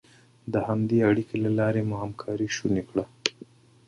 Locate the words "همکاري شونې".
2.03-2.83